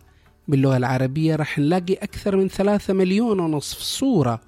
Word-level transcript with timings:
باللغة 0.48 0.76
العربية 0.76 1.36
راح 1.36 1.58
نلاقي 1.58 1.94
أكثر 1.94 2.36
من 2.36 2.48
ثلاثة 2.48 2.94
مليون 2.94 3.40
ونصف 3.40 3.78
صورة 3.78 4.40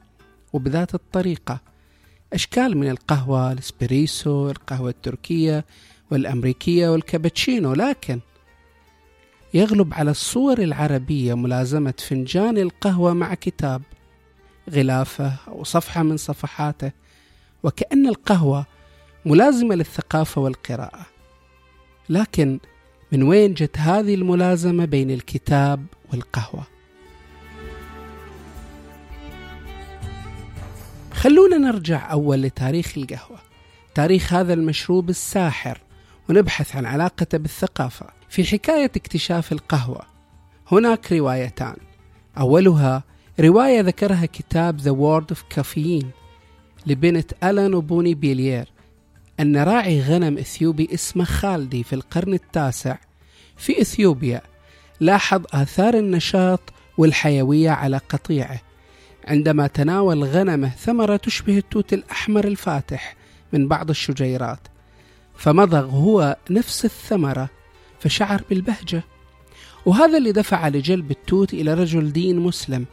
وبذات 0.52 0.95
الطريقة. 0.95 1.61
أشكال 2.33 2.77
من 2.77 2.91
القهوة 2.91 3.52
الإسبريسو 3.52 4.50
القهوة 4.50 4.91
التركية 4.91 5.64
والأمريكية 6.11 6.89
والكابتشينو 6.89 7.73
لكن 7.73 8.20
يغلب 9.55 9.95
على 9.95 10.11
الصور 10.11 10.59
العربية 10.59 11.35
ملازمة 11.35 11.95
فنجان 11.99 12.59
القهوة 12.59 13.13
مع 13.13 13.35
كتاب 13.35 13.83
غلافة 14.71 15.33
أو 15.49 15.65
صفحة 15.65 16.03
من 16.03 16.17
صفحاته 16.17 16.93
وكأن 17.63 18.07
القهوة 18.07 18.67
ملازمة 19.25 19.75
للثقافة 19.75 20.41
والقراءة 20.41 21.07
لكن 22.09 22.59
من 23.13 23.23
وين 23.23 23.55
جت 23.55 23.79
هذه 23.79 24.14
الملازمة 24.14 24.85
بين 24.85 25.11
الكتاب 25.11 25.87
والقهوة؟ 26.13 26.67
خلونا 31.13 31.57
نرجع 31.58 32.13
أول 32.13 32.42
لتاريخ 32.42 32.92
القهوة 32.97 33.39
تاريخ 33.95 34.33
هذا 34.33 34.55
المشروب 34.55 35.11
الساحر 35.11 35.81
ونبحث 36.29 36.77
عن 36.77 36.87
علاقته 36.87 37.39
بالثقافة 37.39 38.17
في 38.28 38.44
حكاية 38.44 38.90
اكتشاف 38.96 39.52
القهوة. 39.52 40.02
هناك 40.72 41.12
روايتان. 41.12 41.77
أولها 42.39 43.02
رواية 43.40 43.80
ذكرها 43.80 44.27
كتاب 44.27 44.80
The 44.80 44.94
World 44.94 45.36
of 45.36 45.56
Caffeine 45.56 46.06
لبنت 46.86 47.33
ألان 47.44 47.74
وبوني 47.74 48.14
بيليير 48.14 48.68
أن 49.40 49.56
راعي 49.56 50.00
غنم 50.00 50.39
إثيوبي 50.39 50.89
اسمه 50.94 51.24
خالدي 51.24 51.83
في 51.83 51.92
القرن 51.92 52.34
التاسع 52.34 52.96
في 53.56 53.80
إثيوبيا 53.80 54.40
لاحظ 55.00 55.42
آثار 55.52 55.95
النشاط 55.95 56.60
والحيوية 56.98 57.70
على 57.70 57.96
قطيعه 57.96 58.60
عندما 59.24 59.66
تناول 59.66 60.24
غنمه 60.24 60.68
ثمرة 60.68 61.16
تشبه 61.16 61.58
التوت 61.58 61.92
الأحمر 61.92 62.45
الفاتح 62.45 63.16
من 63.52 63.68
بعض 63.68 63.90
الشجيرات 63.90 64.60
فمضغ 65.36 65.86
هو 65.86 66.36
نفس 66.50 66.84
الثمرة 66.84 67.48
فشعر 68.01 68.42
بالبهجة. 68.51 69.05
وهذا 69.86 70.19
اللي 70.19 70.33
دفع 70.33 70.69
لجلب 70.69 71.11
التوت 71.11 71.55
إلى 71.55 71.75
رجل 71.75 72.13
دين 72.13 72.39
مسلم 72.39 72.86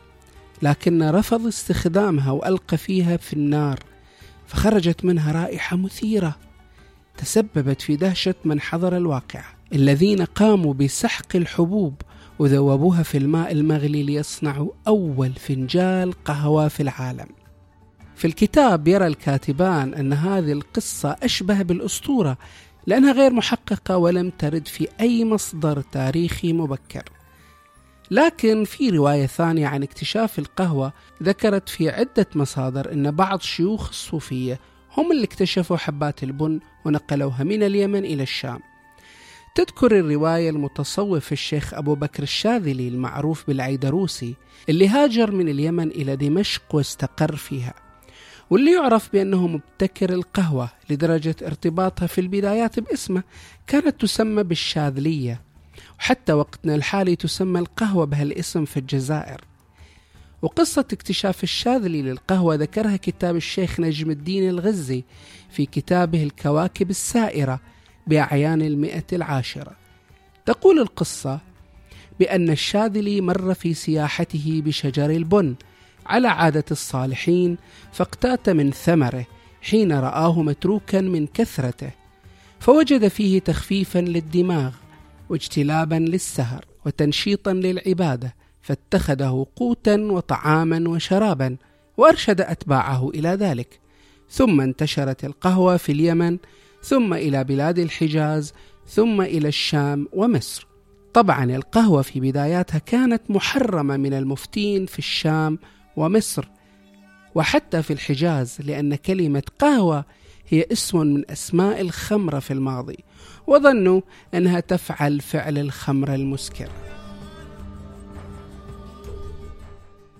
لكن 0.61 1.03
رفض 1.03 1.47
استخدامها 1.47 2.31
وألقى 2.31 2.77
فيها 2.77 3.17
في 3.17 3.33
النار 3.33 3.79
فخرجت 4.47 5.05
منها 5.05 5.31
رائحة 5.31 5.77
مثيرة 5.77 6.35
تسببت 7.17 7.81
في 7.81 7.95
دهشة 7.95 8.35
من 8.45 8.61
حضر 8.61 8.97
الواقعة 8.97 9.45
الذين 9.73 10.21
قاموا 10.21 10.73
بسحق 10.73 11.35
الحبوب 11.35 12.01
وذوبوها 12.39 13.03
في 13.03 13.17
الماء 13.17 13.51
المغلي 13.51 14.03
ليصنعوا 14.03 14.71
أول 14.87 15.33
فنجال 15.33 16.23
قهوة 16.23 16.67
في 16.67 16.83
العالم. 16.83 17.27
في 18.15 18.27
الكتاب 18.27 18.87
يرى 18.87 19.07
الكاتبان 19.07 19.93
أن 19.93 20.13
هذه 20.13 20.51
القصة 20.51 21.15
أشبه 21.23 21.61
بالأسطورة 21.61 22.37
لأنها 22.87 23.11
غير 23.11 23.33
محققة 23.33 23.97
ولم 23.97 24.29
ترد 24.29 24.67
في 24.67 24.87
أي 24.99 25.25
مصدر 25.25 25.81
تاريخي 25.81 26.53
مبكر. 26.53 27.03
لكن 28.11 28.63
في 28.63 28.89
رواية 28.89 29.25
ثانية 29.25 29.67
عن 29.67 29.83
اكتشاف 29.83 30.39
القهوة 30.39 30.93
ذكرت 31.23 31.69
في 31.69 31.89
عدة 31.89 32.27
مصادر 32.35 32.91
أن 32.93 33.11
بعض 33.11 33.41
شيوخ 33.41 33.89
الصوفية 33.89 34.59
هم 34.97 35.11
اللي 35.11 35.23
اكتشفوا 35.23 35.77
حبات 35.77 36.23
البن 36.23 36.59
ونقلوها 36.85 37.43
من 37.43 37.63
اليمن 37.63 38.05
إلى 38.05 38.23
الشام. 38.23 38.59
تذكر 39.55 39.99
الرواية 39.99 40.49
المتصوف 40.49 41.31
الشيخ 41.31 41.73
أبو 41.73 41.95
بكر 41.95 42.23
الشاذلي 42.23 42.87
المعروف 42.87 43.47
بالعيدروسي 43.47 44.35
اللي 44.69 44.87
هاجر 44.87 45.31
من 45.31 45.49
اليمن 45.49 45.87
إلى 45.87 46.15
دمشق 46.15 46.75
واستقر 46.75 47.35
فيها. 47.35 47.84
واللي 48.49 48.73
يعرف 48.73 49.09
بأنه 49.13 49.47
مبتكر 49.47 50.13
القهوة 50.13 50.69
لدرجة 50.89 51.35
ارتباطها 51.41 52.07
في 52.07 52.21
البدايات 52.21 52.79
باسمه 52.79 53.23
كانت 53.67 54.01
تسمى 54.01 54.43
بالشاذلية. 54.43 55.41
وحتى 55.99 56.33
وقتنا 56.33 56.75
الحالي 56.75 57.15
تسمى 57.15 57.59
القهوة 57.59 58.05
بهالاسم 58.05 58.65
في 58.65 58.77
الجزائر. 58.77 59.41
وقصة 60.41 60.85
اكتشاف 60.93 61.43
الشاذلي 61.43 62.01
للقهوة 62.01 62.55
ذكرها 62.55 62.97
كتاب 62.97 63.35
الشيخ 63.35 63.79
نجم 63.79 64.11
الدين 64.11 64.49
الغزي 64.49 65.03
في 65.49 65.65
كتابه 65.65 66.23
الكواكب 66.23 66.89
السائرة 66.89 67.59
بأعيان 68.07 68.61
المئة 68.61 69.05
العاشرة. 69.13 69.71
تقول 70.45 70.79
القصة 70.79 71.39
بأن 72.19 72.49
الشاذلي 72.49 73.21
مر 73.21 73.53
في 73.53 73.73
سياحته 73.73 74.61
بشجر 74.65 75.09
البن 75.09 75.55
على 76.05 76.27
عادة 76.27 76.65
الصالحين 76.71 77.57
فاقتات 77.91 78.49
من 78.49 78.71
ثمره 78.71 79.25
حين 79.61 79.91
رآه 79.91 80.41
متروكا 80.41 81.01
من 81.01 81.27
كثرته 81.27 81.91
فوجد 82.59 83.07
فيه 83.07 83.39
تخفيفا 83.39 83.99
للدماغ 83.99 84.73
واجتلابا 85.29 85.95
للسهر 85.95 86.65
وتنشيطا 86.85 87.53
للعبادة 87.53 88.35
فاتخذه 88.61 89.47
قوتا 89.55 89.95
وطعاما 89.95 90.89
وشرابا 90.89 91.57
وأرشد 91.97 92.41
أتباعه 92.41 93.09
إلى 93.09 93.29
ذلك. 93.29 93.79
ثم 94.29 94.61
انتشرت 94.61 95.25
القهوة 95.25 95.77
في 95.77 95.91
اليمن 95.91 96.37
ثم 96.83 97.13
إلى 97.13 97.43
بلاد 97.43 97.79
الحجاز 97.79 98.53
ثم 98.87 99.21
إلى 99.21 99.47
الشام 99.47 100.07
ومصر. 100.13 100.67
طبعا 101.13 101.43
القهوة 101.43 102.01
في 102.01 102.19
بداياتها 102.19 102.77
كانت 102.77 103.21
محرمة 103.29 103.97
من 103.97 104.13
المفتين 104.13 104.85
في 104.85 104.99
الشام 104.99 105.59
ومصر 105.97 106.47
وحتى 107.35 107.83
في 107.83 107.93
الحجاز 107.93 108.57
لأن 108.59 108.95
كلمة 108.95 109.43
قهوة 109.59 110.05
هي 110.49 110.65
اسم 110.71 110.99
من 110.99 111.31
أسماء 111.31 111.81
الخمرة 111.81 112.39
في 112.39 112.51
الماضي 112.51 112.97
وظنوا 113.47 114.01
أنها 114.33 114.59
تفعل 114.59 115.21
فعل 115.21 115.57
الخمر 115.57 116.13
المسكر. 116.13 116.69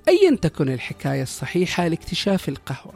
أيا 0.08 0.36
تكن 0.36 0.70
الحكاية 0.70 1.24
الصحيحة 1.24 1.88
لاكتشاف 1.88 2.50
القهوة؟ 2.50 2.94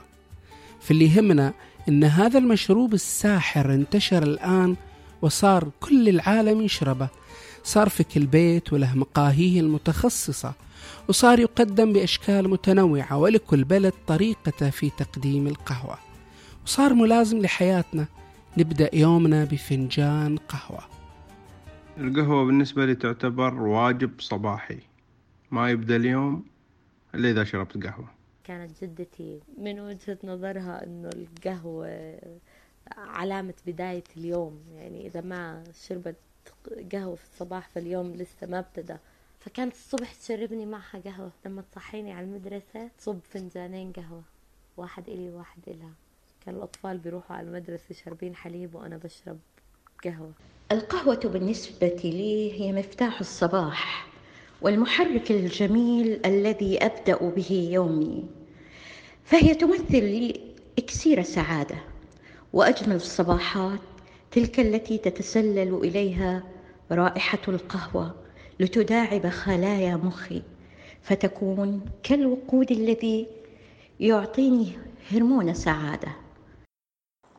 فاللي 0.81 1.05
يهمنا 1.05 1.53
أن 1.89 2.03
هذا 2.03 2.39
المشروب 2.39 2.93
الساحر 2.93 3.73
انتشر 3.73 4.23
الآن 4.23 4.75
وصار 5.21 5.69
كل 5.79 6.09
العالم 6.09 6.61
يشربه. 6.61 7.07
صار 7.63 7.89
في 7.89 8.03
كل 8.03 8.25
بيت 8.25 8.73
وله 8.73 8.95
مقاهيه 8.95 9.59
المتخصصة 9.59 10.53
وصار 11.09 11.39
يقدم 11.39 11.93
بأشكال 11.93 12.49
متنوعة 12.49 13.17
ولكل 13.17 13.63
بلد 13.63 13.93
طريقته 14.07 14.69
في 14.69 14.89
تقديم 14.89 15.47
القهوة. 15.47 15.97
وصار 16.65 16.93
ملازم 16.93 17.39
لحياتنا. 17.39 18.07
نبدأ 18.57 18.95
يومنا 18.95 19.45
بفنجان 19.45 20.37
قهوة. 20.37 20.83
القهوة 21.97 22.45
بالنسبة 22.45 22.85
لي 22.85 22.95
تعتبر 22.95 23.53
واجب 23.53 24.11
صباحي. 24.19 24.79
ما 25.51 25.69
يبدأ 25.69 25.95
اليوم 25.95 26.45
إلا 27.15 27.29
إذا 27.29 27.43
شربت 27.43 27.83
قهوة. 27.83 28.09
كانت 28.43 28.83
جدتي 28.83 29.39
من 29.57 29.79
وجهة 29.79 30.17
نظرها 30.23 30.83
إنه 30.83 31.09
القهوة 31.09 32.19
علامة 32.97 33.53
بداية 33.67 34.03
اليوم. 34.17 34.59
يعني 34.75 35.07
إذا 35.07 35.21
ما 35.21 35.63
شربت 35.87 36.15
قهوة 36.93 37.15
في 37.15 37.23
الصباح 37.23 37.69
فاليوم 37.69 38.11
لسه 38.11 38.47
ما 38.47 38.59
ابتدى. 38.59 38.95
فكانت 39.39 39.73
الصبح 39.73 40.13
تشربني 40.13 40.65
معها 40.65 41.01
قهوة. 41.05 41.31
لما 41.45 41.63
تصحيني 41.71 42.13
على 42.13 42.25
المدرسة 42.25 42.89
تصب 42.97 43.19
فنجانين 43.29 43.91
قهوة. 43.91 44.21
واحد 44.77 45.09
إلي 45.09 45.29
وواحد 45.29 45.59
إلها. 45.67 45.93
كان 46.45 46.55
الأطفال 46.55 46.97
بيروحوا 46.97 47.35
على 47.35 47.47
المدرسة 47.47 47.95
شاربين 48.05 48.35
حليب 48.35 48.75
وأنا 48.75 48.97
بشرب 48.97 49.37
قهوة. 50.03 50.31
القهوة 50.71 51.19
بالنسبة 51.23 52.01
لي 52.03 52.61
هي 52.61 52.71
مفتاح 52.71 53.19
الصباح 53.19 54.07
والمحرك 54.61 55.31
الجميل 55.31 56.25
الذي 56.25 56.85
أبدأ 56.85 57.17
به 57.29 57.69
يومي. 57.71 58.25
فهي 59.23 59.55
تمثل 59.55 60.03
لي 60.03 60.41
إكسير 60.79 61.19
السعادة 61.19 61.75
وأجمل 62.53 62.95
الصباحات 62.95 63.79
تلك 64.31 64.59
التي 64.59 64.97
تتسلل 64.97 65.73
إليها 65.75 66.43
رائحة 66.91 67.41
القهوة. 67.47 68.15
لتداعب 68.59 69.27
خلايا 69.29 69.95
مخي 69.95 70.41
فتكون 71.01 71.81
كالوقود 72.03 72.71
الذي 72.71 73.27
يعطيني 73.99 74.77
هرمون 75.11 75.49
السعادة. 75.49 76.07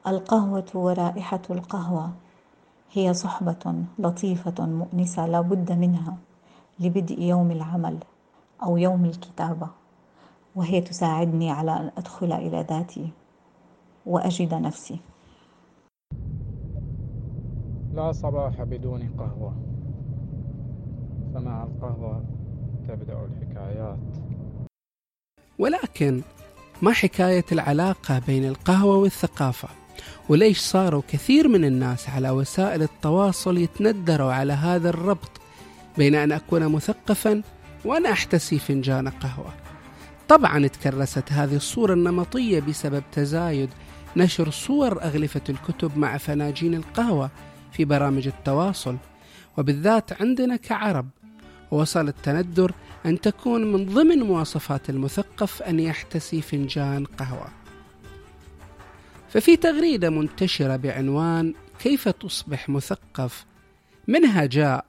القهوة 0.07 0.67
ورائحة 0.75 1.43
القهوة 1.51 2.13
هي 2.93 3.15
صحبة 3.15 3.75
لطيفة 3.99 4.67
مؤنسة 4.67 5.27
لا 5.27 5.41
بد 5.41 5.73
منها 5.73 6.17
لبدء 6.81 7.21
يوم 7.23 7.51
العمل 7.51 7.99
أو 8.63 8.77
يوم 8.77 9.05
الكتابة 9.05 9.69
وهي 10.57 10.81
تساعدني 10.81 11.51
على 11.51 11.73
أن 11.73 11.91
أدخل 11.99 12.33
إلى 12.33 12.67
ذاتي 12.71 13.11
وأجد 14.07 14.55
نفسي. 14.55 14.99
لا 17.93 18.13
صباح 18.13 18.63
بدون 18.63 19.09
قهوة. 19.19 19.70
فمع 21.35 21.63
القهوة 21.63 22.25
تبدأ 22.89 23.19
الحكايات. 23.25 23.99
ولكن 25.59 26.23
ما 26.83 26.93
حكاية 26.93 27.45
العلاقة 27.53 28.19
بين 28.27 28.49
القهوة 28.49 28.97
والثقافة؟ 28.97 29.69
وليش 30.29 30.59
صاروا 30.59 31.03
كثير 31.09 31.49
من 31.49 31.65
الناس 31.65 32.09
على 32.09 32.31
وسائل 32.31 32.83
التواصل 32.83 33.59
يتندروا 33.59 34.33
على 34.33 34.53
هذا 34.53 34.89
الربط 34.89 35.31
بين 35.99 36.15
أن 36.15 36.33
أكون 36.33 36.69
مثقفا 36.69 37.43
وأن 37.85 38.07
أحتسي 38.07 38.59
فنجان 38.59 39.09
قهوة؟ 39.09 39.53
طبعا 40.29 40.67
تكرست 40.67 41.33
هذه 41.33 41.57
الصورة 41.57 41.93
النمطية 41.93 42.61
بسبب 42.61 43.03
تزايد 43.13 43.71
نشر 44.17 44.51
صور 44.51 45.03
أغلفة 45.03 45.41
الكتب 45.49 45.99
مع 45.99 46.17
فناجين 46.17 46.75
القهوة 46.75 47.31
في 47.73 47.85
برامج 47.85 48.27
التواصل 48.27 48.97
وبالذات 49.59 50.23
عندنا 50.23 50.57
كعرب 50.57 51.09
وصل 51.71 52.09
التندر 52.09 52.73
أن 53.07 53.21
تكون 53.21 53.73
من 53.73 53.87
ضمن 53.87 54.19
مواصفات 54.19 54.91
المثقف 54.91 55.63
أن 55.63 55.81
يحتسي 55.81 56.43
فنجان 56.43 57.05
قهوة. 57.05 57.49
ففي 59.29 59.57
تغريدة 59.57 60.11
منتشرة 60.11 60.77
بعنوان 60.77 61.55
كيف 61.79 62.09
تصبح 62.09 62.69
مثقف؟ 62.69 63.47
منها 64.09 64.47
جاء 64.47 64.85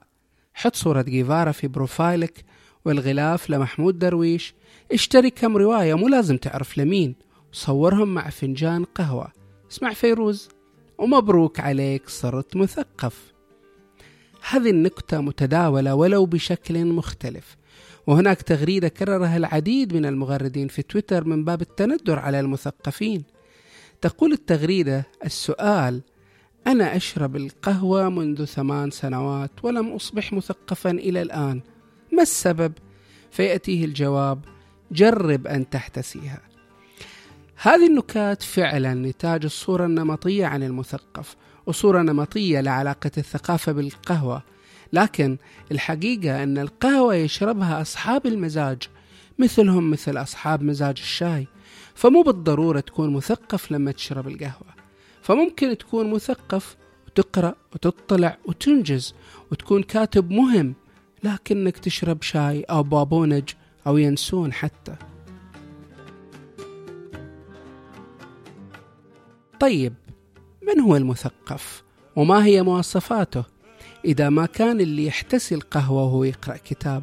حط 0.54 0.76
صورة 0.76 1.02
جيفارا 1.02 1.52
في 1.52 1.68
بروفايلك 1.68 2.44
والغلاف 2.84 3.50
لمحمود 3.50 3.98
درويش. 3.98 4.54
اشتري 4.92 5.30
كم 5.30 5.56
رواية 5.56 5.94
مو 5.94 6.08
لازم 6.08 6.36
تعرف 6.36 6.78
لمين. 6.78 7.14
وصورهم 7.52 8.14
مع 8.14 8.30
فنجان 8.30 8.84
قهوة. 8.84 9.32
اسمع 9.70 9.92
فيروز. 9.92 10.48
ومبروك 10.98 11.60
عليك 11.60 12.08
صرت 12.08 12.56
مثقف. 12.56 13.31
هذه 14.50 14.70
النكتة 14.70 15.20
متداولة 15.20 15.94
ولو 15.94 16.26
بشكل 16.26 16.84
مختلف. 16.84 17.56
وهناك 18.06 18.42
تغريدة 18.42 18.88
كررها 18.88 19.36
العديد 19.36 19.94
من 19.94 20.06
المغردين 20.06 20.68
في 20.68 20.82
تويتر 20.82 21.24
من 21.24 21.44
باب 21.44 21.62
التندر 21.62 22.18
على 22.18 22.40
المثقفين. 22.40 23.24
تقول 24.00 24.32
التغريدة 24.32 25.06
السؤال 25.24 26.02
أنا 26.66 26.96
أشرب 26.96 27.36
القهوة 27.36 28.08
منذ 28.08 28.44
ثمان 28.44 28.90
سنوات 28.90 29.50
ولم 29.62 29.92
أصبح 29.92 30.32
مثقفا 30.32 30.90
إلى 30.90 31.22
الآن. 31.22 31.60
ما 32.12 32.22
السبب؟ 32.22 32.72
فيأتيه 33.30 33.84
الجواب 33.84 34.44
جرب 34.92 35.46
أن 35.46 35.70
تحتسيها. 35.70 36.51
هذه 37.64 37.86
النكات 37.86 38.42
فعلا 38.42 38.94
نتاج 38.94 39.44
الصورة 39.44 39.86
النمطية 39.86 40.46
عن 40.46 40.62
المثقف 40.62 41.36
وصورة 41.66 42.02
نمطية 42.02 42.60
لعلاقة 42.60 43.10
الثقافة 43.18 43.72
بالقهوة. 43.72 44.42
لكن 44.92 45.36
الحقيقة 45.72 46.42
أن 46.42 46.58
القهوة 46.58 47.14
يشربها 47.14 47.80
أصحاب 47.80 48.26
المزاج 48.26 48.82
مثلهم 49.38 49.90
مثل 49.90 50.22
أصحاب 50.22 50.62
مزاج 50.62 50.98
الشاي. 50.98 51.46
فمو 51.94 52.22
بالضرورة 52.22 52.80
تكون 52.80 53.12
مثقف 53.12 53.72
لما 53.72 53.92
تشرب 53.92 54.28
القهوة. 54.28 54.74
فممكن 55.22 55.78
تكون 55.78 56.10
مثقف 56.10 56.76
وتقرأ 57.06 57.54
وتطلع 57.74 58.36
وتنجز 58.44 59.14
وتكون 59.52 59.82
كاتب 59.82 60.30
مهم 60.30 60.74
لكنك 61.24 61.78
تشرب 61.78 62.22
شاي 62.22 62.62
أو 62.62 62.82
بابونج 62.82 63.50
أو 63.86 63.96
ينسون 63.98 64.52
حتى. 64.52 65.11
طيب 69.62 69.94
من 70.62 70.80
هو 70.80 70.96
المثقف؟ 70.96 71.82
وما 72.16 72.44
هي 72.44 72.62
مواصفاته؟ 72.62 73.44
إذا 74.04 74.28
ما 74.28 74.46
كان 74.46 74.80
اللي 74.80 75.06
يحتسي 75.06 75.54
القهوة 75.54 76.02
وهو 76.02 76.24
يقرأ 76.24 76.56
كتاب. 76.56 77.02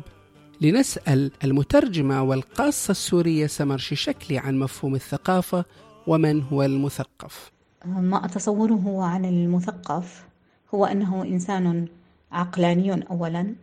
لنسأل 0.61 1.31
المترجمة 1.43 2.23
والقاصة 2.23 2.91
السورية 2.91 3.47
سمر 3.47 3.77
شكلي 3.77 4.37
عن 4.37 4.59
مفهوم 4.59 4.95
الثقافة 4.95 5.65
ومن 6.07 6.41
هو 6.41 6.63
المثقف. 6.63 7.51
ما 7.85 8.25
أتصوره 8.25 9.03
عن 9.03 9.25
المثقف 9.25 10.27
هو 10.75 10.85
أنه 10.85 11.23
إنسان 11.23 11.87
عقلاني 12.31 13.07
أولا 13.09 13.55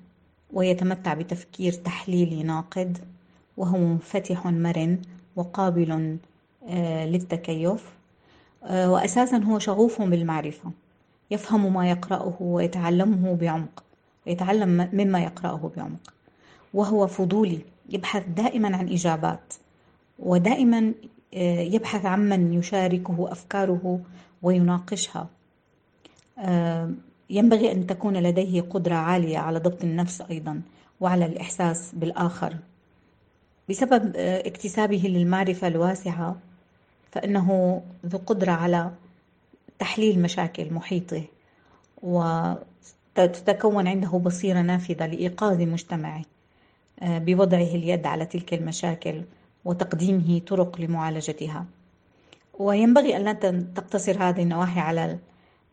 ويتمتع 0.52 1.14
بتفكير 1.14 1.72
تحليلي 1.72 2.42
ناقد 2.42 2.98
وهو 3.56 3.78
منفتح 3.78 4.46
مرن 4.46 4.98
وقابل 5.36 6.18
آه، 6.68 7.06
للتكيف. 7.06 7.96
وأساسا 8.70 9.36
هو 9.36 9.58
شغوف 9.58 10.02
بالمعرفة 10.02 10.70
يفهم 11.30 11.74
ما 11.74 11.90
يقرأه 11.90 12.36
ويتعلمه 12.40 13.34
بعمق 13.34 13.84
ويتعلم 14.26 14.88
مما 14.92 15.20
يقرأه 15.20 15.70
بعمق. 15.76 16.12
وهو 16.74 17.06
فضولي 17.06 17.58
يبحث 17.90 18.22
دائما 18.36 18.76
عن 18.76 18.88
إجابات 18.88 19.54
ودائما 20.18 20.92
آه، 21.34 21.60
يبحث 21.60 22.06
عمن 22.06 22.52
يشاركه 22.52 23.32
أفكاره 23.32 24.00
ويناقشها. 24.42 25.28
آه، 26.38 26.90
ينبغي 27.30 27.72
أن 27.72 27.86
تكون 27.86 28.16
لديه 28.16 28.60
قدرة 28.60 28.94
عالية 28.94 29.38
على 29.38 29.58
ضبط 29.58 29.84
النفس 29.84 30.20
أيضا 30.30 30.60
وعلى 31.00 31.26
الإحساس 31.26 31.92
بالآخر. 31.94 32.56
بسبب 33.68 34.12
اكتسابه 34.16 35.02
للمعرفة 35.06 35.68
الواسعة 35.68 36.36
فإنه 37.12 37.82
ذو 38.06 38.18
قدرة 38.18 38.52
على 38.52 38.90
تحليل 39.78 40.22
مشاكل 40.22 40.72
محيطه 40.72 41.22
وتتكون 42.02 43.88
عنده 43.88 44.08
بصيرة 44.08 44.60
نافذة 44.60 45.06
لإيقاظ 45.06 45.60
مجتمعه 45.60 46.22
آه، 47.02 47.18
بوضعه 47.18 47.74
اليد 47.74 48.06
على 48.06 48.26
تلك 48.26 48.54
المشاكل 48.54 49.22
وتقديمه 49.64 50.38
طرق 50.38 50.80
لمعالجتها. 50.80 51.64
وينبغي 52.58 53.16
أن 53.16 53.22
لا 53.22 53.32
تقتصر 53.74 54.22
هذه 54.22 54.42
النواحي 54.42 54.80
على 54.80 55.18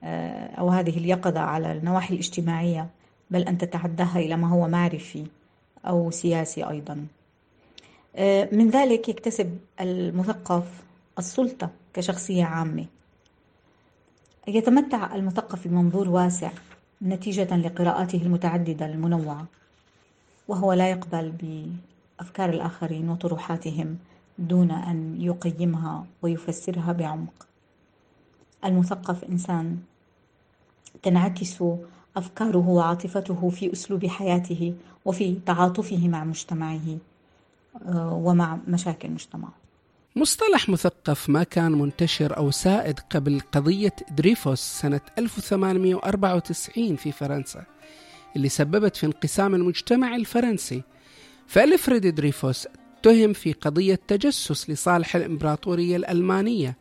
آه، 0.03 0.47
أو 0.47 0.69
هذه 0.69 0.97
اليقظة 0.97 1.39
على 1.39 1.71
النواحي 1.71 2.13
الاجتماعية 2.13 2.87
بل 3.31 3.41
أن 3.41 3.57
تتعداها 3.57 4.19
إلى 4.19 4.35
ما 4.35 4.49
هو 4.49 4.67
معرفي 4.67 5.25
أو 5.85 6.11
سياسي 6.11 6.69
أيضا. 6.69 7.05
آه، 8.15 8.49
من 8.51 8.69
ذلك 8.69 9.09
يكتسب 9.09 9.57
المثقف 9.81 10.63
السلطة 11.19 11.69
كشخصية 11.93 12.43
عامة. 12.43 12.85
يتمتع 14.47 15.15
المثقف 15.15 15.67
بمنظور 15.67 16.09
واسع 16.09 16.51
نتيجة 17.01 17.57
لقراءاته 17.57 18.21
المتعددة 18.21 18.85
المنوعة 18.85 19.45
وهو 20.47 20.73
لا 20.73 20.91
يقبل 20.91 21.31
بأفكار 21.31 22.49
الآخرين 22.49 23.09
وطروحاتهم 23.09 23.97
دون 24.39 24.71
أن 24.71 25.21
يقيمها 25.21 26.05
ويفسرها 26.21 26.91
بعمق. 26.91 27.47
المثقف 28.65 29.23
إنسان 29.23 29.77
تنعكس 31.03 31.63
أفكاره 32.17 32.69
وعاطفته 32.69 33.49
في 33.49 33.73
أسلوب 33.73 34.05
حياته 34.05 34.75
وفي 35.05 35.39
تعاطفه 35.45 36.07
مع 36.07 36.23
مجتمعه 36.23 36.97
آه، 37.85 38.13
ومع 38.13 38.57
مشاكل 38.67 39.11
مجتمعه 39.11 39.62
مصطلح 40.15 40.69
مثقف 40.69 41.29
ما 41.29 41.43
كان 41.43 41.71
منتشر 41.71 42.37
أو 42.37 42.51
سائد 42.51 42.99
قبل 42.99 43.41
قضية 43.51 43.95
دريفوس 44.11 44.59
سنة 44.59 45.01
1894 45.17 46.95
في 46.95 47.11
فرنسا 47.11 47.63
اللي 48.35 48.49
سببت 48.49 48.95
في 48.95 49.05
انقسام 49.05 49.55
المجتمع 49.55 50.15
الفرنسي. 50.15 50.83
فألفريد 51.47 52.07
دريفوس 52.07 52.67
اتهم 52.99 53.33
في 53.33 53.53
قضية 53.53 53.99
تجسس 54.07 54.69
لصالح 54.69 55.15
الإمبراطورية 55.15 55.95
الألمانية. 55.95 56.77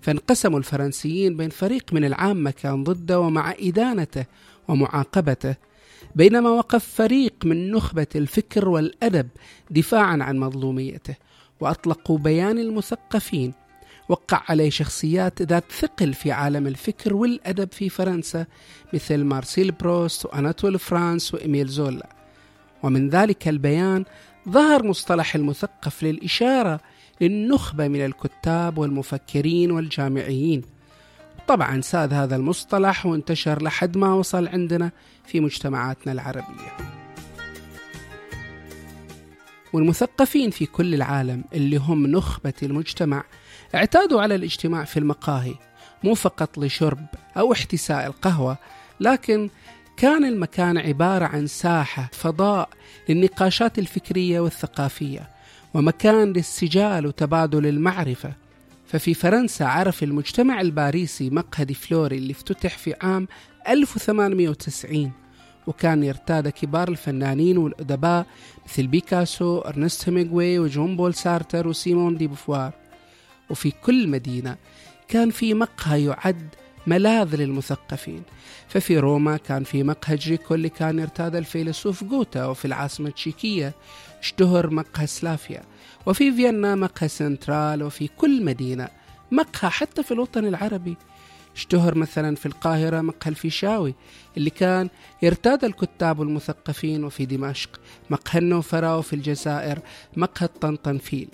فانقسموا 0.00 0.58
الفرنسيين 0.58 1.36
بين 1.36 1.50
فريق 1.50 1.92
من 1.92 2.04
العامة 2.04 2.50
كان 2.50 2.84
ضده 2.84 3.20
ومع 3.20 3.54
إدانته 3.60 4.24
ومعاقبته 4.68 5.54
بينما 6.14 6.50
وقف 6.50 6.84
فريق 6.84 7.34
من 7.44 7.70
نخبة 7.70 8.06
الفكر 8.16 8.68
والأدب 8.68 9.28
دفاعا 9.70 10.18
عن 10.22 10.38
مظلوميته. 10.38 11.14
وأطلقوا 11.60 12.18
بيان 12.18 12.58
المثقفين. 12.58 13.54
وقع 14.08 14.42
عليه 14.48 14.70
شخصيات 14.70 15.42
ذات 15.42 15.72
ثقل 15.72 16.14
في 16.14 16.32
عالم 16.32 16.66
الفكر 16.66 17.14
والأدب 17.14 17.72
في 17.72 17.88
فرنسا 17.88 18.46
مثل 18.94 19.24
مارسيل 19.24 19.70
بروست 19.70 20.26
وأناتول 20.26 20.78
فرانس 20.78 21.34
وإميل 21.34 21.66
زولا. 21.66 22.08
ومن 22.82 23.08
ذلك 23.08 23.48
البيان 23.48 24.04
ظهر 24.48 24.82
مصطلح 24.82 25.34
المثقف 25.34 26.02
للإشارة 26.02 26.80
للنخبة 27.20 27.88
من 27.88 28.04
الكتاب 28.04 28.78
والمفكرين 28.78 29.70
والجامعيين. 29.70 30.62
طبعا 31.48 31.80
ساد 31.80 32.12
هذا 32.12 32.36
المصطلح 32.36 33.06
وانتشر 33.06 33.62
لحد 33.62 33.96
ما 33.96 34.14
وصل 34.14 34.48
عندنا 34.48 34.90
في 35.26 35.40
مجتمعاتنا 35.40 36.12
العربية. 36.12 36.97
والمثقفين 39.78 40.50
في 40.50 40.66
كل 40.66 40.94
العالم 40.94 41.44
اللي 41.54 41.76
هم 41.76 42.06
نخبة 42.06 42.52
المجتمع 42.62 43.24
اعتادوا 43.74 44.22
على 44.22 44.34
الاجتماع 44.34 44.84
في 44.84 44.96
المقاهي 44.96 45.54
مو 46.04 46.14
فقط 46.14 46.58
لشرب 46.58 47.06
أو 47.36 47.52
احتساء 47.52 48.06
القهوة 48.06 48.58
لكن 49.00 49.50
كان 49.96 50.24
المكان 50.24 50.78
عبارة 50.78 51.24
عن 51.24 51.46
ساحة 51.46 52.10
فضاء 52.12 52.68
للنقاشات 53.08 53.78
الفكرية 53.78 54.40
والثقافية 54.40 55.30
ومكان 55.74 56.32
للسجال 56.32 57.06
وتبادل 57.06 57.66
المعرفة. 57.66 58.32
ففي 58.86 59.14
فرنسا 59.14 59.64
عرف 59.64 60.02
المجتمع 60.02 60.60
الباريسي 60.60 61.30
مقهى 61.30 61.74
فلور 61.74 62.18
اللي 62.18 62.32
افتتح 62.32 62.78
في 62.78 62.94
عام 63.02 63.28
1890 63.68 65.12
وكان 65.68 66.02
يرتاد 66.04 66.48
كبار 66.48 66.88
الفنانين 66.88 67.58
والأدباء 67.58 68.26
مثل 68.66 68.86
بيكاسو، 68.86 69.58
أرنست 69.58 70.08
هيمنغواي 70.08 70.58
وجون 70.58 70.96
بول 70.96 71.14
سارتر 71.14 71.68
وسيمون 71.68 72.16
دي 72.16 72.26
بوفوار. 72.26 72.72
وفي 73.50 73.70
كل 73.70 74.08
مدينة 74.08 74.56
كان 75.08 75.30
في 75.30 75.54
مقهى 75.54 76.04
يعد 76.04 76.48
ملاذ 76.86 77.36
للمثقفين. 77.36 78.22
ففي 78.68 78.98
روما 78.98 79.36
كان 79.36 79.64
في 79.64 79.82
مقهى 79.82 80.16
جريكو 80.16 80.54
اللي 80.54 80.68
كان 80.68 80.98
يرتاد 80.98 81.36
الفيلسوف 81.36 82.04
جوته 82.04 82.46
وفي 82.46 82.64
العاصمة 82.64 83.08
التشيكية 83.08 83.74
اشتهر 84.20 84.70
مقهى 84.70 85.06
سلافيا. 85.06 85.62
وفي 86.06 86.32
فيينا 86.32 86.74
مقهى 86.74 87.08
سنترال 87.08 87.82
وفي 87.82 88.08
كل 88.16 88.44
مدينة 88.44 88.88
مقهى 89.32 89.70
حتى 89.70 90.02
في 90.02 90.12
الوطن 90.12 90.44
العربي 90.44 90.96
اشتهر 91.58 91.94
مثلا 91.94 92.36
في 92.36 92.46
القاهرة 92.46 93.00
مقهى 93.00 93.30
الفيشاوي 93.30 93.94
اللي 94.36 94.50
كان 94.50 94.88
يرتاد 95.22 95.64
الكتاب 95.64 96.18
والمثقفين 96.18 97.04
وفي 97.04 97.26
دمشق 97.26 97.80
مقهى 98.10 98.38
النوفرة 98.38 98.98
وفي 98.98 99.12
الجزائر 99.12 99.78
مقهى 100.16 100.46
الطنطنفيل. 100.46 101.28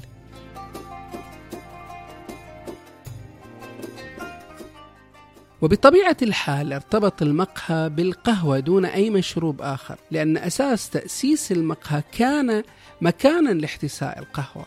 وبطبيعة 5.62 6.16
الحال 6.23 6.73
ارتبط 6.73 7.23
المقهى 7.23 7.88
بالقهوة 7.88 8.59
دون 8.59 8.85
أي 8.85 9.11
مشروب 9.11 9.62
آخر 9.62 9.97
لأن 10.11 10.37
أساس 10.37 10.90
تأسيس 10.90 11.52
المقهى 11.52 12.02
كان 12.12 12.62
مكانا 13.00 13.50
لاحتساء 13.50 14.19
القهوة 14.19 14.66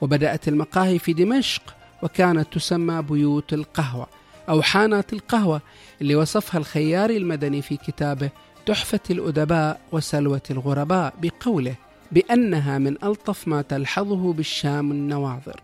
وبدأت 0.00 0.48
المقاهي 0.48 0.98
في 0.98 1.12
دمشق 1.12 1.62
وكانت 2.02 2.52
تسمى 2.52 3.02
بيوت 3.02 3.52
القهوة. 3.52 4.19
أو 4.50 4.62
حانات 4.62 5.12
القهوة 5.12 5.60
اللي 6.00 6.14
وصفها 6.14 6.58
الخياري 6.58 7.16
المدني 7.16 7.62
في 7.62 7.76
كتابه 7.76 8.30
تحفة 8.66 9.00
الأدباء 9.10 9.80
وسلوة 9.92 10.42
الغرباء 10.50 11.14
بقوله 11.22 11.74
بأنها 12.12 12.78
من 12.78 13.04
ألطف 13.04 13.48
ما 13.48 13.62
تلحظه 13.62 14.32
بالشام 14.32 14.90
النواظر 14.90 15.60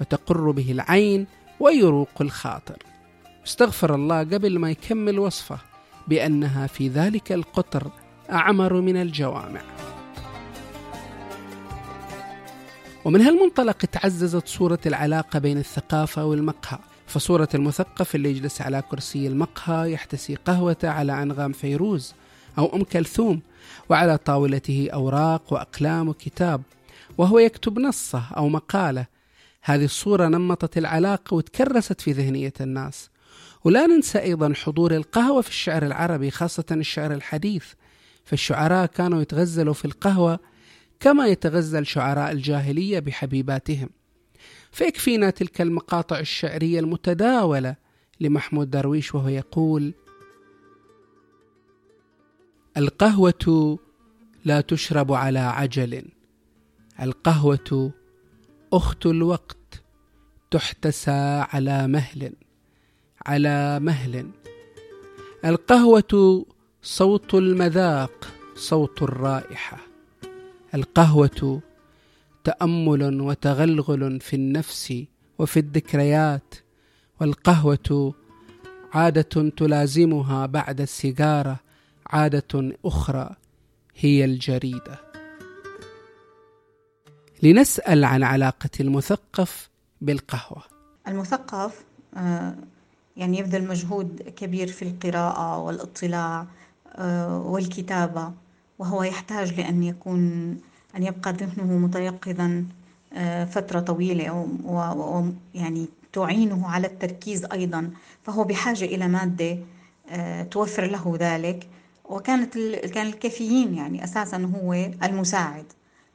وتقر 0.00 0.50
به 0.50 0.72
العين 0.72 1.26
ويروق 1.60 2.08
الخاطر. 2.20 2.76
استغفر 3.46 3.94
الله 3.94 4.18
قبل 4.18 4.58
ما 4.58 4.70
يكمل 4.70 5.18
وصفه 5.18 5.58
بأنها 6.08 6.66
في 6.66 6.88
ذلك 6.88 7.32
القطر 7.32 7.90
أعمر 8.30 8.80
من 8.80 8.96
الجوامع. 8.96 9.60
ومن 13.04 13.20
هالمنطلق 13.20 13.76
تعززت 13.76 14.48
صورة 14.48 14.78
العلاقة 14.86 15.38
بين 15.38 15.58
الثقافة 15.58 16.24
والمقهى 16.24 16.78
فصورة 17.10 17.48
المثقف 17.54 18.14
اللي 18.14 18.30
يجلس 18.30 18.60
على 18.60 18.82
كرسي 18.90 19.26
المقهى 19.26 19.92
يحتسي 19.92 20.34
قهوته 20.34 20.88
على 20.88 21.22
أنغام 21.22 21.52
فيروز 21.52 22.14
أو 22.58 22.76
أم 22.76 22.84
كلثوم 22.84 23.40
وعلى 23.88 24.18
طاولته 24.18 24.88
أوراق 24.92 25.52
وأقلام 25.52 26.08
وكتاب 26.08 26.62
وهو 27.18 27.38
يكتب 27.38 27.78
نصة 27.78 28.22
أو 28.36 28.48
مقالة. 28.48 29.06
هذه 29.62 29.84
الصورة 29.84 30.28
نمطت 30.28 30.78
العلاقة 30.78 31.34
وتكرست 31.34 32.00
في 32.00 32.12
ذهنية 32.12 32.52
الناس. 32.60 33.10
ولا 33.64 33.86
ننسى 33.86 34.18
أيضا 34.18 34.52
حضور 34.54 34.96
القهوة 34.96 35.42
في 35.42 35.48
الشعر 35.48 35.86
العربي 35.86 36.30
خاصة 36.30 36.64
الشعر 36.70 37.12
الحديث. 37.12 37.64
فالشعراء 38.24 38.86
كانوا 38.86 39.22
يتغزلوا 39.22 39.74
في 39.74 39.84
القهوة 39.84 40.38
كما 41.00 41.26
يتغزل 41.26 41.86
شعراء 41.86 42.32
الجاهلية 42.32 42.98
بحبيباتهم. 42.98 43.90
فيكفينا 44.72 45.30
تلك 45.30 45.60
المقاطع 45.60 46.18
الشعرية 46.18 46.80
المتداولة 46.80 47.76
لمحمود 48.20 48.70
درويش 48.70 49.14
وهو 49.14 49.28
يقول 49.28 49.94
القهوة 52.76 53.78
لا 54.44 54.60
تشرب 54.60 55.12
على 55.12 55.38
عجل 55.38 56.04
القهوة 57.02 57.92
أخت 58.72 59.06
الوقت 59.06 59.82
تحتسى 60.50 61.44
على 61.52 61.88
مهل 61.88 62.32
على 63.26 63.80
مهل. 63.80 64.30
القهوة 65.44 66.44
صوت 66.82 67.34
المذاق 67.34 68.28
صوت 68.54 69.02
الرائحة 69.02 69.78
القهوة 70.74 71.60
تأمل 72.44 73.20
وتغلغل 73.20 74.20
في 74.20 74.36
النفس 74.36 75.04
وفي 75.38 75.60
الذكريات 75.60 76.54
والقهوة 77.20 78.14
عادة 78.92 79.50
تلازمها 79.56 80.46
بعد 80.46 80.80
السيجارة 80.80 81.60
عادة 82.06 82.72
أخرى 82.84 83.36
هي 83.96 84.24
الجريدة. 84.24 85.00
لنسأل 87.42 88.04
عن 88.04 88.22
علاقة 88.22 88.70
المثقف 88.80 89.70
بالقهوة. 90.00 90.62
المثقف 91.08 91.84
آه، 92.16 92.54
يعني 93.16 93.38
يبذل 93.38 93.68
مجهود 93.68 94.22
كبير 94.36 94.68
في 94.68 94.82
القراءة 94.82 95.58
والاطلاع 95.58 96.46
آه، 96.96 97.38
والكتابة 97.38 98.32
وهو 98.78 99.02
يحتاج 99.02 99.60
لأن 99.60 99.82
يكون 99.82 100.56
أن 100.96 101.02
يبقى 101.02 101.32
ذهنه 101.32 101.78
متيقظا 101.78 102.64
آه، 103.12 103.44
فترة 103.44 103.80
طويلة 103.80 104.48
ويعني 104.64 105.88
تعينه 106.12 106.68
على 106.68 106.86
التركيز 106.86 107.44
أيضا. 107.44 107.90
فهو 108.24 108.44
بحاجة 108.44 108.84
إلى 108.84 109.08
مادة 109.08 109.58
آه، 110.10 110.42
توفر 110.42 110.86
له 110.86 111.16
ذلك. 111.20 111.68
وكانت 112.04 112.58
كان 112.94 113.06
الكافيين 113.06 113.74
يعني 113.74 114.04
أساسا 114.04 114.52
هو 114.62 114.72
المساعد 115.04 115.64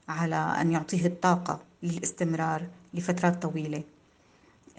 على 0.09 0.35
أن 0.35 0.71
يعطيه 0.71 1.05
الطاقة 1.05 1.59
للاستمرار 1.83 2.63
لفترات 2.93 3.41
طويلة. 3.41 3.83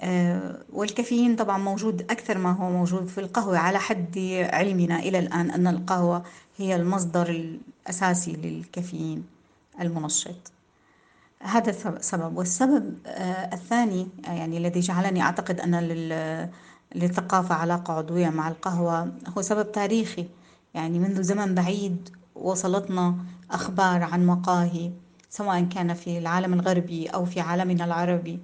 آه، 0.01 0.59
والكافيين 0.73 1.37
طبعا 1.37 1.59
موجود 1.59 2.03
أكثر 2.11 2.39
ما 2.39 2.53
هو 2.53 2.71
موجود 2.71 3.07
في 3.09 3.19
القهوة 3.19 3.59
على 3.59 3.79
حد 3.79 4.19
علمنا 4.53 4.99
إلى 4.99 5.19
الآن 5.19 5.51
أن 5.51 5.67
القهوة 5.67 6.25
هي 6.59 6.77
المصدر 6.77 7.29
الأساسي 7.31 8.33
للكافيين. 8.33 9.36
المنشط. 9.81 10.53
هذا 11.41 11.71
السبب. 11.71 12.37
والسبب 12.37 12.99
آه، 13.07 13.55
الثاني 13.55 14.09
يعني 14.25 14.59
الذي 14.59 14.81
جعلني 14.81 15.23
أعتقد 15.23 15.61
أن 15.61 15.75
للثقافة 16.95 17.55
علاقة 17.55 17.95
عضوية 17.95 18.29
مع 18.29 18.49
القهوة 18.49 19.13
هو 19.37 19.43
سبب 19.43 19.73
تاريخي. 19.73 20.29
يعني 20.75 20.99
منذ 20.99 21.23
زمن 21.23 21.55
بعيد 21.55 22.09
وصلتنا 22.35 23.17
أخبار 23.51 24.03
عن 24.03 24.27
مقاهي 24.27 24.93
سواء 25.31 25.65
كان 25.65 25.95
في 25.95 26.19
العالم 26.19 26.53
الغربي 26.53 27.07
أو 27.07 27.25
في 27.25 27.41
عالمنا 27.41 27.85
العربي 27.85 28.41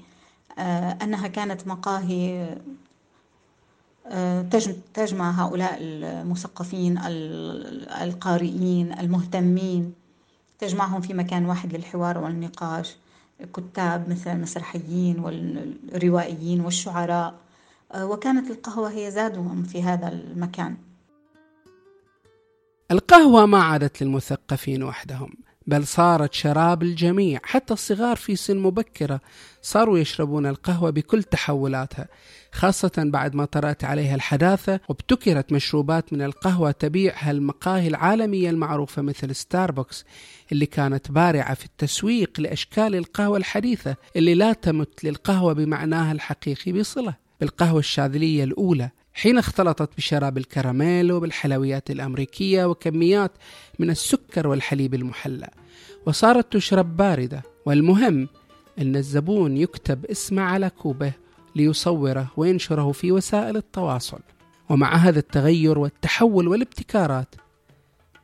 آه، 0.59 0.99
أنها 1.03 1.29
كانت 1.29 1.67
مقاهي 1.67 2.57
آه، 4.07 4.43
تجمع 4.95 5.31
هؤلاء 5.31 5.77
المثقفين 5.81 6.99
القارئين 8.03 8.93
المهتمين. 8.93 9.95
تجمعهم 10.63 11.01
في 11.01 11.15
مكان 11.15 11.47
واحد 11.47 11.75
للحوار 11.77 12.19
والنقاش. 12.19 12.97
كتاب 13.55 14.11
مثل 14.11 14.31
المسرحيين 14.31 15.19
والروائيين 15.19 16.61
والشعراء. 16.61 17.35
آه، 17.93 18.07
وكانت 18.07 18.51
القهوة 18.51 18.91
هي 18.91 19.11
زادهم 19.11 19.63
في 19.63 19.83
هذا 19.83 20.09
المكان. 20.09 20.77
القهوة 22.91 23.47
ما 23.47 23.63
عادت 23.63 24.03
للمثقفين 24.03 24.83
وحدهم 24.83 25.33
بل 25.67 25.87
صارت 25.87 26.33
شراب 26.33 26.83
الجميع 26.83 27.41
حتى 27.43 27.75
الصغار 27.75 28.17
في 28.17 28.37
سن 28.37 28.57
مبكرة 28.57 29.21
صاروا 29.63 29.99
يشربون 29.99 30.47
القهوة 30.47 30.91
بكل 30.91 31.23
تحولاتها 31.23 32.09
خاصة 32.53 32.93
بعد 32.97 33.35
ما 33.35 33.45
طرأت 33.45 33.85
عليها 33.85 34.15
الحداثة 34.15 34.81
وابتكرت 34.89 35.53
مشروبات 35.53 36.13
من 36.13 36.23
القهوة 36.23 36.71
تبيعها 36.71 37.31
المقاهي 37.31 37.89
العالمية 37.89 38.51
المعروفة 38.51 39.03
مثل 39.03 39.35
ستاربكس 39.35 40.05
اللي 40.53 40.67
كانت 40.67 41.11
بارعة 41.11 41.55
في 41.55 41.65
التسويق 41.65 42.41
لأشكال 42.41 42.95
القهوة 42.95 43.37
الحديثة 43.37 43.97
اللي 44.17 44.35
لا 44.35 44.53
تمت 44.53 45.05
للقهوة 45.05 45.53
بمعناها 45.53 46.13
الحقيقي 46.13 46.73
بصلة. 46.73 47.15
بالقهوة 47.41 47.79
الشاذلية 47.79 48.45
الأولى 48.45 48.91
حين 49.15 49.39
اختلطت 49.39 49.97
بشراب 49.97 50.39
الكراميل 50.39 51.13
وبالحلويات 51.13 51.91
الأمريكية 51.91 52.65
وكميات 52.65 53.33
من 53.79 53.91
السكر 53.91 54.49
والحليب 54.49 54.95
المحلى 54.95 55.49
وصارت 56.07 56.53
تشرب 56.53 56.97
باردة. 56.97 57.43
والمهم 57.67 58.29
أن 58.79 58.97
الزبون 58.97 59.57
يكتب 59.57 60.05
اسمه 60.05 60.43
على 60.43 60.71
كوبه 60.71 61.13
ليصوره 61.57 62.31
وينشره 62.37 62.93
في 62.93 63.13
وسائل 63.13 63.57
التواصل 63.57 64.21
ومع 64.69 64.97
هذا 64.97 65.19
التغير 65.19 65.79
والتحول 65.79 66.49
والابتكارات 66.49 67.35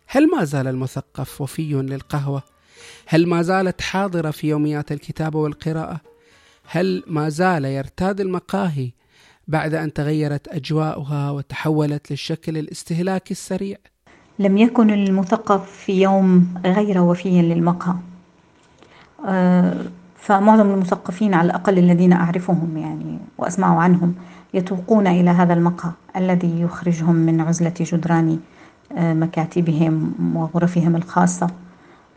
هل 0.06 0.30
ما 0.30 0.44
زال 0.44 0.68
المثقف 0.68 1.40
وفي 1.40 1.72
للقهوة؟ 1.72 2.42
هل 3.06 3.26
ما 3.26 3.42
زالت 3.42 3.80
حاضرة 3.80 4.30
في 4.30 4.48
يوميات 4.48 4.92
الكتابة 4.92 5.38
والقراءة؟ 5.38 6.00
هل 6.70 7.02
ما 7.06 7.28
زال 7.28 7.64
يرتاد 7.64 8.20
المقاهي 8.20 8.90
بعد 9.48 9.74
أن 9.74 9.92
تغيرت 9.92 10.48
أجواؤها 10.48 11.30
وتحولت 11.30 12.10
للشكل 12.10 12.58
الاستهلاكي 12.58 13.30
السريع؟ 13.30 13.76
لم 14.38 14.58
يكن 14.58 14.90
المثقف 14.90 15.70
في 15.70 16.02
يوم 16.02 16.54
غير 16.64 17.00
وفي 17.00 17.42
للمقهى 17.42 17.94
آه، 19.26 19.84
فمعظم 20.18 20.70
المثقفين 20.70 21.34
على 21.34 21.46
الأقل 21.46 21.78
الذين 21.78 22.12
أعرفهم 22.12 22.76
يعني 22.76 23.18
وأسمع 23.38 23.80
عنهم 23.80 24.14
يتوقون 24.54 25.06
إلى 25.06 25.30
هذا 25.30 25.54
المقهى 25.54 25.92
الذي 26.16 26.60
يخرجهم 26.60 27.14
من 27.14 27.40
عزلة 27.40 27.74
جدران 27.80 28.38
آه، 28.96 29.14
مكاتبهم 29.14 30.14
وغرفهم 30.34 30.96
الخاصة 30.96 31.46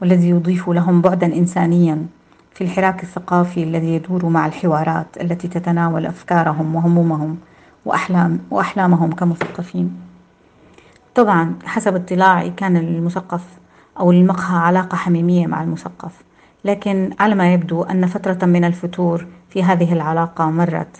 والذي 0.01 0.29
يضيف 0.29 0.69
لهم 0.69 1.01
بعدا 1.01 1.27
إنسانيا 1.27 2.05
في 2.53 2.63
الحراك 2.63 3.03
الثقافي 3.03 3.63
الذي 3.63 3.95
يدور 3.95 4.25
مع 4.25 4.45
الحوارات 4.45 5.07
التي 5.21 5.47
تتناول 5.47 6.05
أفكارهم 6.05 6.75
وهمومهم 6.75 7.37
وأحلام 7.85 8.39
وأحلامهم 8.51 9.11
كمثقفين. 9.11 9.97
طبعا 11.15 11.55
حسب 11.65 11.95
اطلاعي 11.95 12.49
كان 12.49 12.77
المثقف 12.77 13.43
أو 13.99 14.11
المقهى 14.11 14.57
علاقة 14.57 14.95
حميمية 14.95 15.47
مع 15.47 15.63
المثقف. 15.63 16.11
لكن 16.65 17.13
على 17.19 17.35
ما 17.35 17.53
يبدو 17.53 17.83
أن 17.83 18.05
فترة 18.05 18.45
من 18.45 18.63
الفتور 18.63 19.25
في 19.49 19.63
هذه 19.63 19.93
العلاقة 19.93 20.45
مرت 20.45 20.97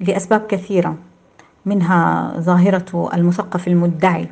لأسباب 0.00 0.46
كثيرة 0.46 0.96
منها 1.66 2.32
ظاهرة 2.38 3.10
المثقف 3.14 3.68
المدعي 3.68 4.28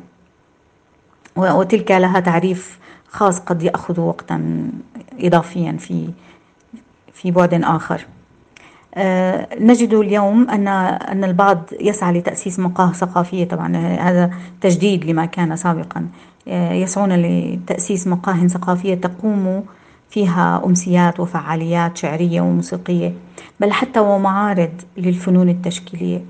وتلك 1.35 1.91
لها 1.91 2.19
تعريف 2.19 2.79
خاص 3.09 3.39
قد 3.39 3.63
يأخذ 3.63 3.99
وقتا 3.99 4.69
إضافيا 5.19 5.71
في 5.71 6.09
في 7.13 7.31
بعد 7.31 7.53
آخر. 7.53 8.05
آه، 8.95 9.47
نجد 9.59 9.93
اليوم 9.93 10.49
أن 10.49 10.67
أن 10.67 11.23
البعض 11.23 11.63
يسعى 11.81 12.13
لتأسيس 12.13 12.59
مقاهي 12.59 12.93
ثقافية. 12.93 13.45
طبعا 13.45 13.77
هذا 13.77 14.31
تجديد 14.61 15.05
لما 15.05 15.25
كان 15.25 15.55
سابقا. 15.55 16.07
آه، 16.47 16.73
يسعون 16.73 17.13
لتأسيس 17.15 18.07
مقاهي 18.07 18.47
ثقافية 18.47 18.95
تقوم 18.95 19.65
فيها 20.09 20.61
أمسيات 20.65 21.19
وفعاليات 21.19 21.97
شعرية 21.97 22.41
وموسيقية 22.41 23.13
بل 23.59 23.71
حتى 23.71 23.99
ومعارض 23.99 24.71
للفنون 24.97 25.49
التشكيلية. 25.49 26.25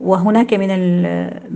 وهناك 0.00 0.54
من 0.54 0.68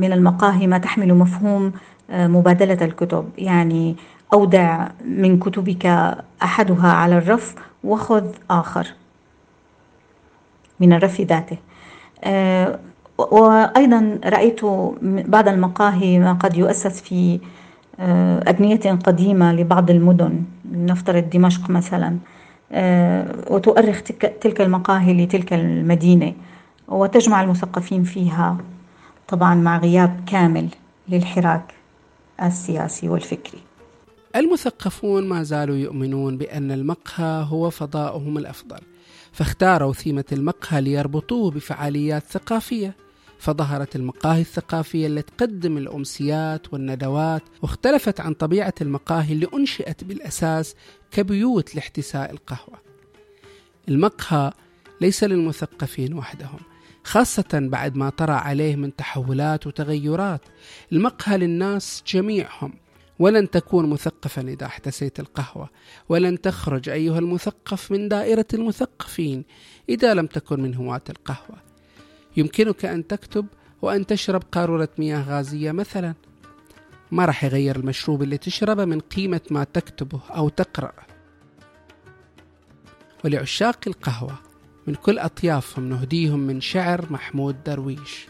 من 0.01 0.13
المقاهي 0.13 0.67
ما 0.67 0.79
تحمل 0.79 1.15
مفهوم 1.15 1.73
آه، 2.11 2.27
مبادلة 2.27 2.85
الكتب. 2.85 3.29
يعني 3.39 3.97
أودع 4.33 4.89
من 5.05 5.39
كتبك 5.39 5.87
أحدها 6.43 6.89
على 6.89 7.19
الرف 7.19 7.55
وخذ 7.85 8.25
آخر 8.51 8.87
من 10.81 10.93
الرف 10.93 11.21
ذاته. 11.21 11.57
آه، 12.25 12.79
وأيضا 13.19 14.19
رأيت 14.25 14.61
بعض 15.03 15.49
المقاهي 15.49 16.19
ما 16.19 16.33
قد 16.33 16.57
يؤسس 16.57 17.01
في 17.01 17.41
أبنية 17.99 18.77
قديمة 19.05 19.53
لبعض 19.53 19.91
المدن 19.91 20.45
نفترض 20.73 21.31
دمشق 21.31 21.71
مثلا 21.71 22.19
آه، 22.73 23.35
وتؤرخ 23.51 24.03
تلك 24.41 24.61
المقاهي 24.61 25.25
لتلك 25.25 25.53
المدينة 25.53 26.35
وتجمع 26.89 27.43
المثقفين 27.43 28.05
فيها 28.05 28.59
طبعا 29.29 29.55
مع 29.55 29.79
غياب 29.79 30.25
كامل 30.27 30.69
للحراك 31.09 31.75
السياسي 32.43 33.09
والفكري. 33.09 33.59
المثقفون 34.37 35.29
ما 35.29 35.43
زالوا 35.43 35.77
يؤمنون 35.77 36.39
بأن 36.39 36.71
المقهى 36.71 37.47
هو 37.51 37.71
فضاؤهم 37.71 38.39
الأفضل 38.39 38.79
فاختاروا 39.33 39.93
ثيمة 39.93 40.25
المقهى 40.33 40.81
ليربطوه 40.81 41.51
بفعاليات 41.51 42.23
ثقافية. 42.23 43.06
فظهرت 43.39 43.97
المقاهي 43.97 44.41
الثقافية 44.41 45.07
التي 45.07 45.33
تقدم 45.37 45.79
الأمسيات 45.79 46.73
والندوات 46.73 47.43
واختلفت 47.63 48.21
عن 48.21 48.35
طبيعة 48.35 48.75
المقاهي 48.81 49.33
اللي 49.33 49.49
أنشئت 49.55 50.05
بالأساس 50.05 50.75
كبيوت 51.11 51.75
لاحتساء 51.75 52.31
القهوة. 52.31 52.79
المقهى 53.89 54.53
ليس 55.01 55.25
للمثقفين 55.25 56.15
وحدهم 56.15 56.59
خاصة 57.05 57.49
بعد 57.53 57.97
ما 57.97 58.11
طرأ 58.11 58.33
عليه 58.35 58.77
من 58.77 58.97
تحولات 58.97 59.67
وتغيرات. 59.67 60.41
المقهى 60.93 61.39
للناس 61.39 62.03
جميعهم 62.07 62.73
ولن 63.19 63.51
تكون 63.51 63.91
مثقفا 63.91 64.43
إذا 64.43 64.67
احتسيت 64.67 65.21
القهوة 65.21 65.71
ولن 66.09 66.41
تخرج 66.41 66.89
أيها 66.89 67.19
المثقف 67.19 67.93
من 67.93 68.09
دائرة 68.09 68.47
المثقفين 68.55 69.45
إذا 69.89 70.15
لم 70.15 70.27
تكن 70.27 70.61
من 70.61 70.75
هواة 70.75 71.03
القهوة. 71.11 71.66
يمكنك 72.37 72.85
أن 72.85 73.07
تكتب 73.07 73.47
وأن 73.83 74.07
تشرب 74.07 74.43
قارورة 74.53 74.89
مياه 74.99 75.23
غازية 75.23 75.73
مثلا. 75.73 76.15
ما 77.11 77.25
راح 77.25 77.45
يغير 77.45 77.77
المشروب 77.77 78.23
اللي 78.23 78.39
تشربه 78.39 78.85
من 78.85 79.01
قيمة 79.01 79.41
ما 79.51 79.65
تكتبه 79.65 80.21
أو 80.31 80.49
تقرأ. 80.49 80.93
ولعشاق 83.25 83.79
القهوة 83.87 84.39
من 84.87 84.95
كل 84.95 85.19
أطيافهم 85.19 85.89
نهديهم 85.89 86.39
من 86.41 86.61
شعر 86.61 87.13
محمود 87.13 87.65
درويش. 87.65 88.27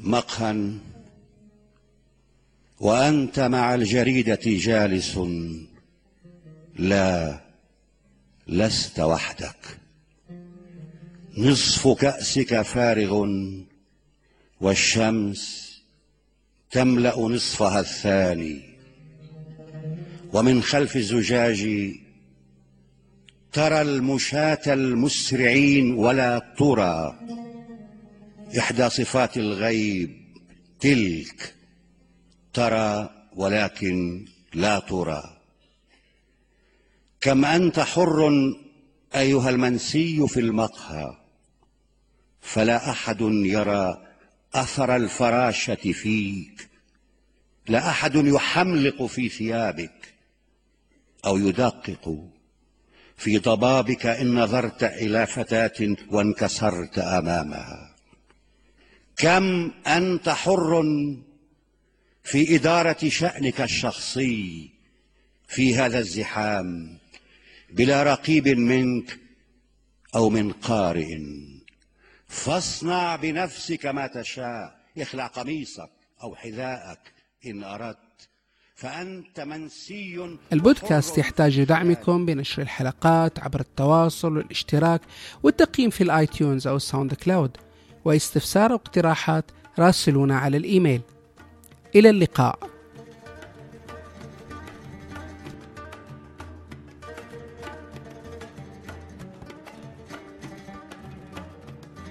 مقهى 0.00 0.72
وأنت 2.80 3.40
مع 3.40 3.74
الجريدة 3.74 4.38
جالس. 4.44 5.18
لا 6.78 7.47
لست 8.48 9.00
وحدك. 9.00 9.78
نصف 11.38 11.88
كأسك 11.88 12.62
فارغ 12.62 13.26
والشمس 14.60 15.68
تملأ 16.70 17.18
نصفها 17.18 17.80
الثاني. 17.80 18.62
ومن 20.32 20.62
خلف 20.62 20.96
الزجاج 20.96 21.92
ترى 23.52 23.80
المشاة 23.80 24.60
المسرعين 24.66 25.94
ولا 25.94 26.54
ترى 26.58 27.18
إحدى 28.58 28.88
صفات 28.90 29.36
الغيب 29.36 30.20
تلك 30.80 31.54
ترى 32.52 33.10
ولكن 33.36 34.24
لا 34.54 34.78
ترى. 34.78 35.37
كم 37.20 37.44
أنت 37.44 37.80
حر 37.80 38.30
أيها 39.14 39.50
المنسي 39.50 40.28
في 40.28 40.40
المقهى 40.40 41.16
فلا 42.40 42.90
أحد 42.90 43.20
يرى 43.20 44.06
أثر 44.54 44.96
الفراشة 44.96 45.92
فيك 45.92 46.68
لا 47.68 47.88
أحد 47.88 48.14
يحملق 48.14 49.06
في 49.06 49.28
ثيابك 49.28 50.14
أو 51.26 51.36
يدقق 51.36 52.28
في 53.16 53.38
ضبابك 53.38 54.06
إن 54.06 54.34
نظرت 54.34 54.84
إلى 54.84 55.26
فتاة 55.26 55.96
وانكسرت 56.10 56.98
أمامها. 56.98 57.94
كم 59.16 59.72
أنت 59.86 60.28
حر 60.28 60.84
في 62.24 62.56
إدارة 62.56 63.08
شأنك 63.08 63.60
الشخصي 63.60 64.70
في 65.48 65.76
هذا 65.76 65.98
الزحام 65.98 66.98
بلا 67.70 68.02
رقيب 68.02 68.48
منك 68.48 69.18
أو 70.14 70.30
من 70.30 70.52
قارئ. 70.52 71.18
فاصنع 72.28 73.16
بنفسك 73.16 73.86
ما 73.86 74.06
تشاء 74.06 74.78
اخلع 74.98 75.26
قميصك 75.26 75.90
أو 76.22 76.34
حذاءك 76.34 77.00
إن 77.46 77.64
أردت. 77.64 77.98
فأنت 78.74 79.40
منسي. 79.40 80.38
البودكاست 80.52 81.18
يحتاج 81.18 81.60
لدعمكم 81.60 82.26
بنشر 82.26 82.62
الحلقات 82.62 83.38
عبر 83.38 83.60
التواصل 83.60 84.36
والاشتراك 84.36 85.00
والتقييم 85.42 85.90
في 85.90 86.04
ال 86.04 86.13
iTunes 86.13 86.66
أو 86.66 86.76
ال 86.76 87.14
SoundCloud 87.14 87.56
واستفسار 88.04 88.72
واقتراحات 88.72 89.44
راسلونا 89.78 90.38
على 90.38 90.56
الإيميل. 90.56 91.00
إلى 91.94 92.10
اللقاء. 92.10 92.77